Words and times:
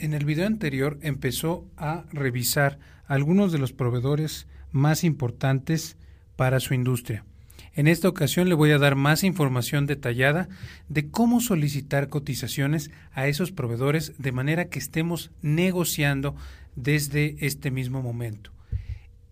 En 0.00 0.14
el 0.14 0.24
video 0.24 0.46
anterior 0.46 0.98
empezó 1.02 1.68
a 1.76 2.06
revisar 2.10 2.78
algunos 3.06 3.52
de 3.52 3.58
los 3.58 3.74
proveedores 3.74 4.46
más 4.72 5.04
importantes 5.04 5.98
para 6.36 6.58
su 6.58 6.72
industria. 6.72 7.26
En 7.74 7.86
esta 7.86 8.08
ocasión 8.08 8.48
le 8.48 8.54
voy 8.54 8.70
a 8.70 8.78
dar 8.78 8.94
más 8.94 9.24
información 9.24 9.84
detallada 9.84 10.48
de 10.88 11.10
cómo 11.10 11.42
solicitar 11.42 12.08
cotizaciones 12.08 12.90
a 13.12 13.26
esos 13.26 13.52
proveedores 13.52 14.14
de 14.16 14.32
manera 14.32 14.70
que 14.70 14.78
estemos 14.78 15.32
negociando 15.42 16.34
desde 16.76 17.36
este 17.44 17.70
mismo 17.70 18.00
momento. 18.00 18.52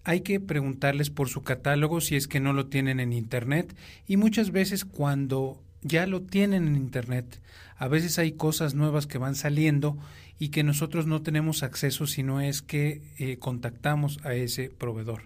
Hay 0.04 0.20
que 0.20 0.38
preguntarles 0.38 1.08
por 1.08 1.30
su 1.30 1.42
catálogo 1.42 2.02
si 2.02 2.14
es 2.14 2.28
que 2.28 2.40
no 2.40 2.52
lo 2.52 2.66
tienen 2.66 3.00
en 3.00 3.14
Internet 3.14 3.74
y 4.06 4.18
muchas 4.18 4.50
veces 4.50 4.84
cuando 4.84 5.62
ya 5.82 6.06
lo 6.06 6.22
tienen 6.22 6.66
en 6.66 6.76
Internet, 6.76 7.40
a 7.76 7.88
veces 7.88 8.18
hay 8.18 8.32
cosas 8.32 8.74
nuevas 8.74 9.06
que 9.06 9.18
van 9.18 9.36
saliendo 9.36 9.96
y 10.38 10.48
que 10.48 10.64
nosotros 10.64 11.06
no 11.06 11.22
tenemos 11.22 11.62
acceso 11.62 12.06
si 12.06 12.22
no 12.22 12.40
es 12.40 12.62
que 12.62 13.02
eh, 13.18 13.38
contactamos 13.38 14.18
a 14.24 14.34
ese 14.34 14.68
proveedor. 14.68 15.22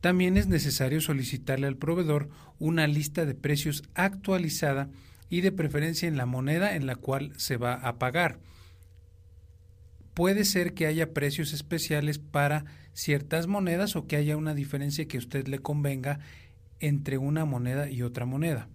También 0.00 0.36
es 0.36 0.46
necesario 0.46 1.00
solicitarle 1.00 1.66
al 1.66 1.76
proveedor 1.76 2.28
una 2.58 2.86
lista 2.86 3.26
de 3.26 3.34
precios 3.34 3.82
actualizada 3.94 4.88
y 5.28 5.40
de 5.40 5.52
preferencia 5.52 6.08
en 6.08 6.16
la 6.16 6.26
moneda 6.26 6.76
en 6.76 6.86
la 6.86 6.96
cual 6.96 7.32
se 7.36 7.56
va 7.56 7.74
a 7.74 7.98
pagar. 7.98 8.38
Puede 10.14 10.44
ser 10.44 10.72
que 10.72 10.86
haya 10.86 11.12
precios 11.12 11.52
especiales 11.52 12.18
para 12.18 12.64
ciertas 12.94 13.46
monedas 13.46 13.96
o 13.96 14.06
que 14.06 14.16
haya 14.16 14.36
una 14.36 14.54
diferencia 14.54 15.06
que 15.06 15.18
a 15.18 15.20
usted 15.20 15.46
le 15.48 15.58
convenga 15.58 16.20
entre 16.80 17.18
una 17.18 17.44
moneda 17.44 17.90
y 17.90 18.02
otra 18.02 18.24
moneda. 18.24 18.68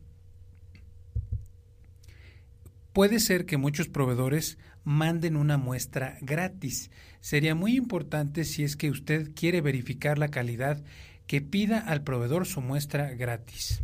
Puede 2.94 3.20
ser 3.20 3.46
que 3.46 3.58
muchos 3.58 3.88
proveedores 3.88 4.58
manden 4.84 5.38
una 5.38 5.58
muestra 5.58 6.18
gratis. 6.22 6.92
Sería 7.22 7.56
muy 7.56 7.78
importante 7.78 8.44
si 8.44 8.64
es 8.64 8.76
que 8.76 8.90
usted 8.90 9.32
quiere 9.34 9.62
verificar 9.62 10.18
la 10.18 10.28
calidad 10.28 10.84
que 11.26 11.42
pida 11.42 11.80
al 11.80 12.04
proveedor 12.04 12.46
su 12.46 12.60
muestra 12.60 13.12
gratis. 13.14 13.82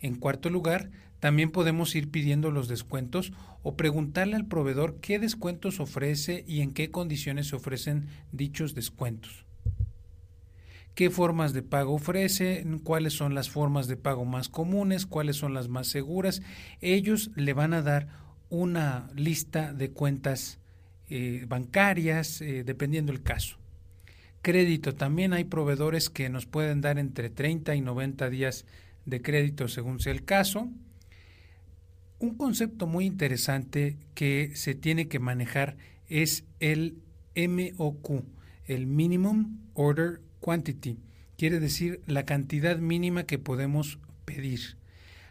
En 0.00 0.16
cuarto 0.16 0.50
lugar, 0.50 0.90
también 1.18 1.50
podemos 1.50 1.94
ir 1.94 2.10
pidiendo 2.10 2.50
los 2.50 2.68
descuentos 2.68 3.32
o 3.62 3.76
preguntarle 3.76 4.36
al 4.36 4.46
proveedor 4.46 5.00
qué 5.00 5.18
descuentos 5.18 5.80
ofrece 5.80 6.44
y 6.46 6.60
en 6.60 6.72
qué 6.74 6.90
condiciones 6.90 7.48
se 7.48 7.56
ofrecen 7.56 8.08
dichos 8.30 8.74
descuentos. 8.74 9.46
¿Qué 10.94 11.10
formas 11.10 11.52
de 11.52 11.62
pago 11.62 11.94
ofrece? 11.94 12.64
¿Cuáles 12.84 13.14
son 13.14 13.34
las 13.34 13.50
formas 13.50 13.88
de 13.88 13.96
pago 13.96 14.24
más 14.24 14.48
comunes? 14.48 15.06
¿Cuáles 15.06 15.36
son 15.36 15.52
las 15.52 15.68
más 15.68 15.88
seguras? 15.88 16.40
Ellos 16.80 17.32
le 17.34 17.52
van 17.52 17.74
a 17.74 17.82
dar 17.82 18.08
una 18.48 19.10
lista 19.16 19.72
de 19.72 19.90
cuentas 19.90 20.60
eh, 21.08 21.46
bancarias, 21.48 22.40
eh, 22.40 22.62
dependiendo 22.62 23.10
el 23.10 23.22
caso. 23.24 23.56
Crédito, 24.40 24.94
también 24.94 25.32
hay 25.32 25.44
proveedores 25.44 26.10
que 26.10 26.28
nos 26.28 26.46
pueden 26.46 26.80
dar 26.80 26.98
entre 27.00 27.28
30 27.28 27.74
y 27.74 27.80
90 27.80 28.30
días 28.30 28.64
de 29.04 29.20
crédito 29.20 29.66
según 29.66 29.98
sea 29.98 30.12
el 30.12 30.24
caso. 30.24 30.68
Un 32.20 32.36
concepto 32.36 32.86
muy 32.86 33.04
interesante 33.04 33.98
que 34.14 34.52
se 34.54 34.76
tiene 34.76 35.08
que 35.08 35.18
manejar 35.18 35.76
es 36.08 36.44
el 36.60 36.98
MOQ, 37.34 38.22
el 38.66 38.86
Minimum 38.86 39.58
Order 39.74 40.20
Quantity, 40.44 40.98
quiere 41.38 41.58
decir 41.58 42.02
la 42.06 42.26
cantidad 42.26 42.76
mínima 42.76 43.24
que 43.24 43.38
podemos 43.38 43.98
pedir. 44.26 44.76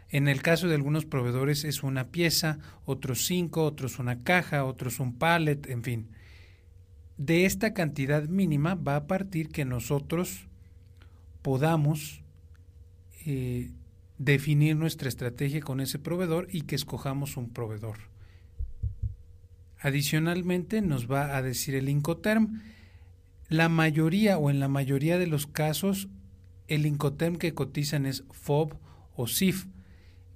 En 0.08 0.26
el 0.26 0.42
caso 0.42 0.66
de 0.66 0.74
algunos 0.74 1.04
proveedores 1.04 1.62
es 1.62 1.84
una 1.84 2.08
pieza, 2.08 2.58
otros 2.84 3.24
cinco, 3.24 3.64
otros 3.64 4.00
una 4.00 4.24
caja, 4.24 4.64
otros 4.64 4.98
un 4.98 5.16
pallet, 5.16 5.68
en 5.68 5.84
fin. 5.84 6.08
De 7.16 7.44
esta 7.44 7.74
cantidad 7.74 8.24
mínima 8.24 8.74
va 8.74 8.96
a 8.96 9.06
partir 9.06 9.50
que 9.50 9.64
nosotros 9.64 10.48
podamos 11.42 12.24
eh, 13.24 13.70
definir 14.18 14.74
nuestra 14.74 15.08
estrategia 15.08 15.60
con 15.60 15.80
ese 15.80 16.00
proveedor 16.00 16.48
y 16.50 16.62
que 16.62 16.74
escojamos 16.74 17.36
un 17.36 17.50
proveedor. 17.50 17.98
Adicionalmente 19.78 20.82
nos 20.82 21.08
va 21.08 21.36
a 21.36 21.42
decir 21.42 21.76
el 21.76 21.88
Incoterm, 21.88 22.60
la 23.48 23.68
mayoría 23.68 24.38
o 24.38 24.50
en 24.50 24.60
la 24.60 24.68
mayoría 24.68 25.18
de 25.18 25.26
los 25.26 25.46
casos 25.46 26.08
el 26.66 26.86
Incoterm 26.86 27.36
que 27.36 27.54
cotizan 27.54 28.06
es 28.06 28.24
FOB 28.30 28.74
o 29.16 29.26
SIF, 29.26 29.66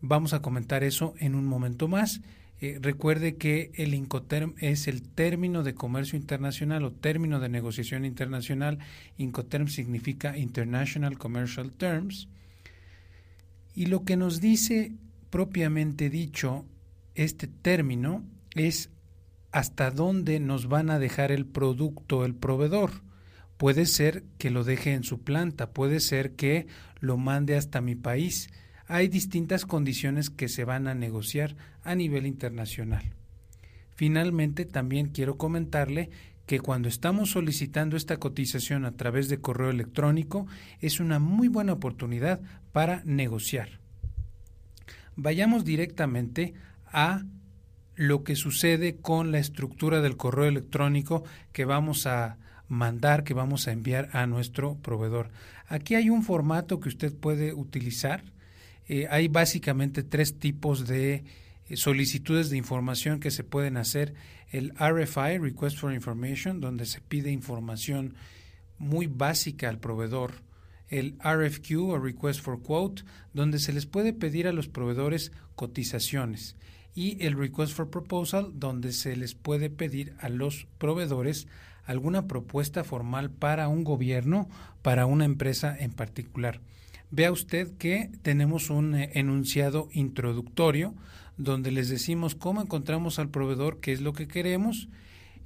Vamos 0.01 0.33
a 0.33 0.43
comentar 0.43 0.85
eso 0.85 1.15
en 1.19 1.35
un 1.35 1.45
momento 1.47 1.89
más. 1.89 2.21
Eh, 2.61 2.79
recuerde 2.81 3.37
que 3.37 3.73
el 3.75 3.95
Incoterm 3.95 4.55
es 4.59 4.87
el 4.89 5.03
término 5.03 5.63
de 5.63 5.75
comercio 5.75 6.17
internacional 6.17 6.85
o 6.85 6.93
término 6.93 7.41
de 7.41 7.49
negociación 7.49 8.05
internacional. 8.05 8.79
Incoterm 9.17 9.69
significa 9.69 10.39
International 10.39 11.19
Commercial 11.19 11.73
Terms. 11.73 12.29
Y 13.75 13.87
lo 13.87 14.05
que 14.05 14.17
nos 14.17 14.41
dice 14.41 14.93
propiamente 15.31 16.11
dicho 16.11 16.65
este 17.15 17.49
término 17.49 18.25
es 18.55 18.91
hasta 19.59 19.91
dónde 19.91 20.41
nos 20.41 20.69
van 20.69 20.91
a 20.91 20.99
dejar 20.99 21.33
el 21.33 21.47
producto 21.47 22.25
el 22.25 22.35
proveedor. 22.35 22.91
Puede 23.57 23.87
ser 23.87 24.25
que 24.39 24.51
lo 24.51 24.65
deje 24.65 24.95
en 24.95 25.05
su 25.05 25.21
planta, 25.23 25.71
puede 25.71 26.01
ser 26.01 26.37
que 26.37 26.67
lo 27.01 27.17
mande 27.17 27.57
hasta 27.57 27.81
mi 27.81 27.97
país 27.97 28.51
hay 28.89 29.09
distintas 29.09 29.67
condiciones 29.67 30.31
que 30.31 30.49
se 30.49 30.65
van 30.65 30.89
a 30.89 30.95
negociar 30.95 31.57
a 31.83 31.95
nivel 31.95 32.27
internacional. 32.27 33.13
Finalmente, 33.95 34.65
también 34.65 35.11
quiero 35.11 35.37
comentarle 35.37 36.11
que 36.47 36.59
cuando 36.59 36.89
estamos 36.89 37.31
solicitando 37.33 37.99
esta 37.99 38.17
cotización 38.17 38.87
a 38.87 38.93
través 38.93 39.29
de 39.29 39.43
correo 39.43 39.69
electrónico 39.69 40.47
es 40.81 41.01
una 41.01 41.19
muy 41.19 41.49
buena 41.49 41.75
oportunidad 41.75 42.41
para 42.73 43.03
negociar. 43.05 43.81
Vayamos 45.17 45.67
directamente 45.67 46.55
a 46.87 47.25
lo 47.99 48.25
que 48.25 48.35
sucede 48.35 48.97
con 48.97 49.31
la 49.33 49.39
estructura 49.39 50.01
del 50.01 50.17
correo 50.17 50.47
electrónico 50.47 51.25
que 51.53 51.67
vamos 51.67 52.07
a 52.07 52.39
mandar, 52.67 53.25
que 53.25 53.35
vamos 53.35 53.69
a 53.69 53.73
enviar 53.73 54.09
a 54.13 54.27
nuestro 54.27 54.77
proveedor. 54.77 55.29
Aquí 55.67 55.95
hay 55.97 56.09
un 56.09 56.23
formato 56.23 56.81
que 56.81 56.89
usted 56.89 57.15
puede 57.15 57.53
utilizar 57.53 58.23
eh, 58.89 59.07
hay 59.11 59.29
básicamente 59.29 60.03
tres 60.03 60.39
tipos 60.39 60.87
de 60.87 61.25
eh, 61.69 61.77
solicitudes 61.77 62.49
de 62.49 62.57
información 62.57 63.21
que 63.21 63.31
se 63.31 63.45
pueden 63.45 63.77
hacer. 63.77 64.15
El 64.51 64.73
RFI, 64.79 65.39
Request 65.39 65.77
for 65.77 65.93
Information, 65.93 66.61
donde 66.61 66.87
se 66.87 67.03
pide 67.03 67.31
información 67.31 68.15
muy 68.79 69.07
básica 69.07 69.69
al 69.69 69.79
proveedor. 69.79 70.43
El 70.89 71.19
RFQ 71.23 71.77
o 71.81 71.99
Request 71.99 72.41
for 72.41 72.63
Quote, 72.63 73.03
donde 73.35 73.59
se 73.59 73.75
les 73.75 73.85
puede 73.85 74.15
pedir 74.15 74.49
a 74.49 74.53
los 74.53 74.69
proveedores 74.69 75.33
cotizaciones. 75.55 76.57
Y 76.99 77.17
el 77.25 77.39
Request 77.39 77.75
for 77.75 77.91
Proposal, 77.91 78.59
donde 78.59 78.91
se 78.91 79.15
les 79.15 79.37
puede 79.37 79.71
pedir 79.71 80.17
a 80.19 80.29
los 80.29 80.67
proveedores 80.79 81.47
alguna 81.85 82.27
propuesta 82.27 82.83
formal 82.83 83.31
para 83.31 83.69
un 83.69 83.85
gobierno, 83.85 84.49
para 84.83 85.07
una 85.07 85.25
empresa 85.25 85.77
en 85.79 85.93
particular. 85.93 86.61
Vea 87.13 87.31
usted 87.31 87.77
que 87.79 88.11
tenemos 88.23 88.69
un 88.69 88.97
eh, 88.97 89.13
enunciado 89.15 89.89
introductorio 89.93 90.97
donde 91.37 91.71
les 91.71 91.89
decimos 91.89 92.35
cómo 92.35 92.63
encontramos 92.63 93.21
al 93.21 93.29
proveedor, 93.29 93.79
qué 93.79 93.93
es 93.93 94.01
lo 94.01 94.13
que 94.13 94.27
queremos 94.27 94.89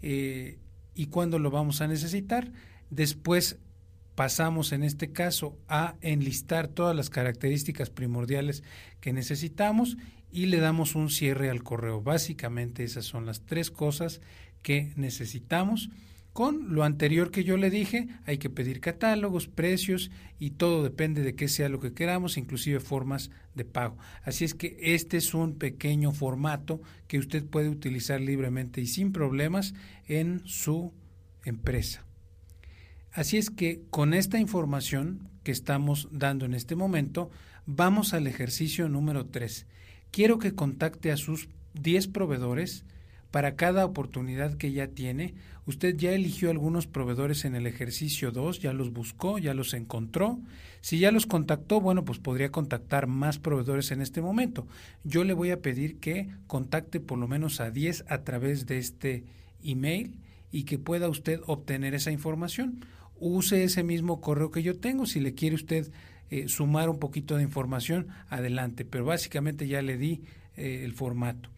eh, 0.00 0.58
y 0.94 1.08
cuándo 1.08 1.38
lo 1.38 1.50
vamos 1.50 1.82
a 1.82 1.86
necesitar. 1.86 2.50
Después 2.88 3.58
pasamos 4.14 4.72
en 4.72 4.84
este 4.84 5.12
caso 5.12 5.58
a 5.68 5.96
enlistar 6.00 6.68
todas 6.68 6.96
las 6.96 7.10
características 7.10 7.90
primordiales 7.90 8.62
que 9.00 9.12
necesitamos 9.12 9.98
y 10.32 10.46
le 10.46 10.58
damos 10.58 10.94
un 10.94 11.10
cierre 11.10 11.50
al 11.50 11.62
correo. 11.62 12.02
Básicamente 12.02 12.84
esas 12.84 13.04
son 13.04 13.26
las 13.26 13.42
tres 13.42 13.70
cosas 13.70 14.20
que 14.62 14.92
necesitamos 14.96 15.90
con 16.32 16.74
lo 16.74 16.82
anterior 16.82 17.30
que 17.30 17.44
yo 17.44 17.58
le 17.58 17.68
dije, 17.68 18.08
hay 18.24 18.38
que 18.38 18.48
pedir 18.48 18.80
catálogos, 18.80 19.48
precios 19.48 20.10
y 20.38 20.52
todo 20.52 20.82
depende 20.82 21.22
de 21.22 21.34
qué 21.34 21.46
sea 21.46 21.68
lo 21.68 21.78
que 21.78 21.92
queramos, 21.92 22.38
inclusive 22.38 22.80
formas 22.80 23.30
de 23.54 23.66
pago. 23.66 23.98
Así 24.24 24.44
es 24.44 24.54
que 24.54 24.78
este 24.80 25.18
es 25.18 25.34
un 25.34 25.58
pequeño 25.58 26.12
formato 26.12 26.80
que 27.06 27.18
usted 27.18 27.44
puede 27.44 27.68
utilizar 27.68 28.20
libremente 28.20 28.80
y 28.80 28.86
sin 28.86 29.12
problemas 29.12 29.74
en 30.08 30.40
su 30.46 30.94
empresa. 31.44 32.06
Así 33.12 33.36
es 33.36 33.50
que 33.50 33.82
con 33.90 34.14
esta 34.14 34.38
información 34.38 35.28
que 35.42 35.52
estamos 35.52 36.08
dando 36.12 36.46
en 36.46 36.54
este 36.54 36.76
momento, 36.76 37.30
vamos 37.66 38.14
al 38.14 38.26
ejercicio 38.26 38.88
número 38.88 39.26
3. 39.26 39.66
Quiero 40.12 40.38
que 40.38 40.54
contacte 40.54 41.10
a 41.10 41.16
sus 41.16 41.48
10 41.74 42.06
proveedores, 42.08 42.84
para 43.32 43.56
cada 43.56 43.84
oportunidad 43.84 44.54
que 44.54 44.72
ya 44.72 44.86
tiene. 44.88 45.34
Usted 45.66 45.96
ya 45.96 46.12
eligió 46.12 46.50
algunos 46.50 46.86
proveedores 46.86 47.44
en 47.46 47.56
el 47.56 47.66
ejercicio 47.66 48.30
2, 48.30 48.60
ya 48.60 48.74
los 48.74 48.92
buscó, 48.92 49.38
ya 49.38 49.54
los 49.54 49.72
encontró. 49.72 50.38
Si 50.82 50.98
ya 50.98 51.10
los 51.10 51.26
contactó, 51.26 51.80
bueno, 51.80 52.04
pues 52.04 52.18
podría 52.18 52.52
contactar 52.52 53.06
más 53.06 53.38
proveedores 53.38 53.90
en 53.90 54.02
este 54.02 54.20
momento. 54.20 54.66
Yo 55.02 55.24
le 55.24 55.32
voy 55.32 55.50
a 55.50 55.62
pedir 55.62 55.98
que 55.98 56.28
contacte 56.46 57.00
por 57.00 57.18
lo 57.18 57.26
menos 57.26 57.60
a 57.60 57.70
10 57.70 58.04
a 58.08 58.22
través 58.22 58.66
de 58.66 58.78
este 58.78 59.24
email 59.64 60.18
y 60.50 60.64
que 60.64 60.78
pueda 60.78 61.08
usted 61.08 61.40
obtener 61.46 61.94
esa 61.94 62.12
información. 62.12 62.84
Use 63.18 63.64
ese 63.64 63.82
mismo 63.82 64.20
correo 64.20 64.50
que 64.50 64.62
yo 64.62 64.78
tengo. 64.78 65.06
Si 65.06 65.20
le 65.20 65.32
quiere 65.32 65.56
usted 65.56 65.90
eh, 66.32 66.48
sumar 66.48 66.88
un 66.88 66.98
poquito 66.98 67.36
de 67.36 67.42
información, 67.42 68.08
adelante. 68.30 68.86
Pero 68.86 69.04
básicamente 69.04 69.68
ya 69.68 69.82
le 69.82 69.98
di 69.98 70.22
eh, 70.56 70.80
el 70.82 70.94
formato. 70.94 71.50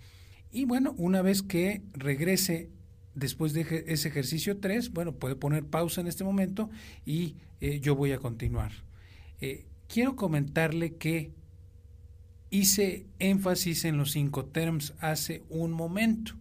Y 0.51 0.65
bueno, 0.65 0.97
una 0.99 1.23
vez 1.23 1.43
que 1.43 1.83
regrese 1.93 2.71
después 3.15 3.53
de 3.53 3.85
ese 3.87 4.09
ejercicio 4.09 4.59
3, 4.59 4.93
bueno, 4.93 5.13
puede 5.13 5.37
poner 5.37 5.65
pausa 5.65 6.01
en 6.01 6.09
este 6.09 6.25
momento 6.25 6.71
y 7.07 7.37
eh, 7.61 7.79
yo 7.79 7.95
voy 7.95 8.11
a 8.11 8.19
continuar. 8.19 8.73
quiero 9.87 10.17
comentarle 10.17 10.97
que 10.97 11.31
hice 12.51 13.07
énfasis 13.21 13.85
en 13.85 13.97
los 13.97 14.11
cinco 14.11 14.47
terms 14.47 14.93
hace 14.99 15.45
un 15.51 15.71
momento. 15.71 16.35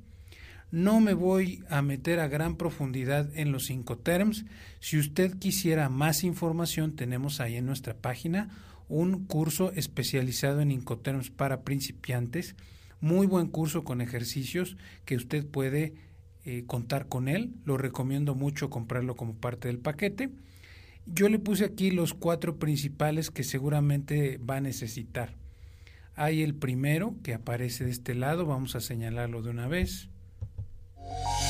No 0.74 1.02
me 1.02 1.14
voy 1.14 1.64
a 1.70 1.84
meter 1.84 2.20
a 2.20 2.28
gran 2.28 2.56
profundidad 2.56 3.30
en 3.36 3.52
los 3.52 3.66
cinco 3.66 4.00
terms. 4.00 4.44
Si 4.80 4.98
usted 4.98 5.38
quisiera 5.38 5.88
más 5.88 6.24
información, 6.24 6.96
tenemos 6.96 7.40
ahí 7.40 7.58
en 7.58 7.68
nuestra 7.68 7.94
página 7.94 8.50
un 8.90 9.26
curso 9.28 9.72
especializado 9.74 10.62
en 10.62 10.72
Incoterms 10.72 11.30
para 11.30 11.62
principiantes. 11.62 12.56
Muy 13.02 13.28
buen 13.28 13.50
curso 13.50 13.84
con 13.84 14.02
ejercicios 14.02 14.76
que 15.06 15.16
usted 15.16 15.46
puede 15.46 15.94
eh, 16.44 16.64
contar 16.66 17.08
con 17.08 17.28
él. 17.28 17.54
Lo 17.66 17.78
recomiendo 17.78 18.34
mucho 18.34 18.72
comprarlo 18.72 19.16
como 19.16 19.36
parte 19.36 19.68
del 19.68 19.78
paquete. 19.78 20.32
Yo 21.06 21.30
le 21.30 21.38
puse 21.38 21.66
aquí 21.66 21.92
los 21.92 22.16
cuatro 22.16 22.58
principales 22.58 23.30
que 23.30 23.44
seguramente 23.44 24.40
va 24.40 24.56
a 24.56 24.62
necesitar. 24.62 25.36
Hay 26.16 26.42
el 26.42 26.56
primero 26.56 27.16
que 27.22 27.36
aparece 27.36 27.86
de 27.86 27.92
este 27.92 28.16
lado, 28.16 28.48
vamos 28.48 28.76
a 28.76 28.82
señalarlo 28.82 29.44
de 29.44 29.52
una 29.52 29.68
vez. 29.68 30.10
you 31.22 31.43